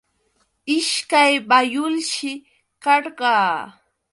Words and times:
Ishkay 0.77 1.33
bayulshi 1.49 2.31
karqa. 2.83 3.31